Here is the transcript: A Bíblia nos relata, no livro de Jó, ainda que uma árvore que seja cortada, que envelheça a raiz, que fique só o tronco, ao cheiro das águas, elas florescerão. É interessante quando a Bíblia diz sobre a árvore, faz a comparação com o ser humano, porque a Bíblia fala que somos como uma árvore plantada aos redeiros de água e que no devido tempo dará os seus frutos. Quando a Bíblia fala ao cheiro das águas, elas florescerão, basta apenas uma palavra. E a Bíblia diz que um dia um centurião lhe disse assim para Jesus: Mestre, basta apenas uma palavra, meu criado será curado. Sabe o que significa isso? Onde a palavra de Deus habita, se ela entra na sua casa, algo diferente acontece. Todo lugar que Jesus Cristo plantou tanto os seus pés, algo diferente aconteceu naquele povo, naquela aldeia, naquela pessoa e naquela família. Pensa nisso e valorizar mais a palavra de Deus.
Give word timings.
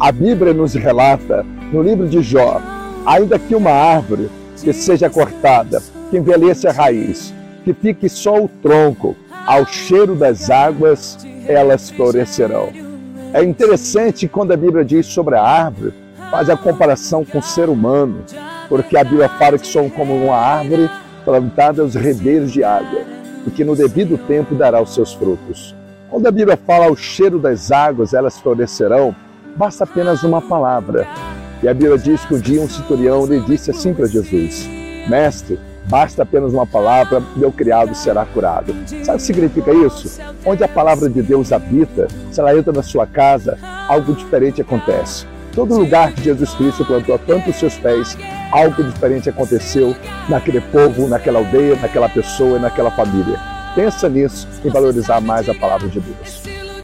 A 0.00 0.10
Bíblia 0.10 0.54
nos 0.54 0.72
relata, 0.72 1.44
no 1.70 1.82
livro 1.82 2.08
de 2.08 2.22
Jó, 2.22 2.58
ainda 3.04 3.38
que 3.38 3.54
uma 3.54 3.70
árvore 3.70 4.30
que 4.62 4.72
seja 4.72 5.10
cortada, 5.10 5.82
que 6.08 6.16
envelheça 6.16 6.70
a 6.70 6.72
raiz, 6.72 7.34
que 7.62 7.74
fique 7.74 8.08
só 8.08 8.42
o 8.42 8.48
tronco, 8.48 9.14
ao 9.46 9.66
cheiro 9.66 10.14
das 10.14 10.48
águas, 10.48 11.18
elas 11.46 11.90
florescerão. 11.90 12.70
É 13.34 13.44
interessante 13.44 14.26
quando 14.26 14.52
a 14.52 14.56
Bíblia 14.56 14.86
diz 14.86 15.04
sobre 15.04 15.36
a 15.36 15.42
árvore, 15.42 15.92
faz 16.30 16.48
a 16.48 16.56
comparação 16.56 17.22
com 17.22 17.36
o 17.36 17.42
ser 17.42 17.68
humano, 17.68 18.24
porque 18.70 18.96
a 18.96 19.04
Bíblia 19.04 19.28
fala 19.28 19.58
que 19.58 19.66
somos 19.66 19.92
como 19.92 20.16
uma 20.16 20.34
árvore 20.34 20.88
plantada 21.26 21.82
aos 21.82 21.94
redeiros 21.94 22.50
de 22.52 22.64
água 22.64 23.02
e 23.46 23.50
que 23.50 23.64
no 23.64 23.76
devido 23.76 24.16
tempo 24.16 24.54
dará 24.54 24.80
os 24.80 24.94
seus 24.94 25.12
frutos. 25.12 25.74
Quando 26.08 26.26
a 26.26 26.30
Bíblia 26.30 26.58
fala 26.66 26.86
ao 26.86 26.96
cheiro 26.96 27.38
das 27.38 27.70
águas, 27.70 28.14
elas 28.14 28.38
florescerão, 28.40 29.14
basta 29.56 29.84
apenas 29.84 30.22
uma 30.22 30.40
palavra. 30.40 31.06
E 31.62 31.68
a 31.68 31.74
Bíblia 31.74 31.98
diz 31.98 32.24
que 32.24 32.34
um 32.34 32.40
dia 32.40 32.60
um 32.60 32.68
centurião 32.68 33.26
lhe 33.26 33.40
disse 33.40 33.70
assim 33.70 33.92
para 33.92 34.06
Jesus: 34.06 34.68
Mestre, 35.08 35.58
basta 35.86 36.22
apenas 36.22 36.52
uma 36.52 36.66
palavra, 36.66 37.22
meu 37.36 37.52
criado 37.52 37.94
será 37.94 38.24
curado. 38.24 38.74
Sabe 39.04 39.10
o 39.10 39.16
que 39.16 39.22
significa 39.22 39.72
isso? 39.72 40.20
Onde 40.44 40.64
a 40.64 40.68
palavra 40.68 41.08
de 41.10 41.20
Deus 41.22 41.52
habita, 41.52 42.08
se 42.30 42.40
ela 42.40 42.56
entra 42.56 42.72
na 42.72 42.82
sua 42.82 43.06
casa, 43.06 43.58
algo 43.88 44.14
diferente 44.14 44.62
acontece. 44.62 45.26
Todo 45.52 45.76
lugar 45.76 46.12
que 46.12 46.22
Jesus 46.22 46.54
Cristo 46.54 46.84
plantou 46.84 47.18
tanto 47.18 47.50
os 47.50 47.56
seus 47.56 47.76
pés, 47.76 48.16
algo 48.52 48.84
diferente 48.84 49.28
aconteceu 49.28 49.96
naquele 50.28 50.60
povo, 50.60 51.08
naquela 51.08 51.40
aldeia, 51.40 51.76
naquela 51.76 52.08
pessoa 52.08 52.56
e 52.56 52.60
naquela 52.60 52.90
família. 52.90 53.38
Pensa 53.74 54.08
nisso 54.08 54.48
e 54.64 54.68
valorizar 54.68 55.20
mais 55.20 55.48
a 55.48 55.54
palavra 55.54 55.88
de 55.88 56.00
Deus. 56.00 56.59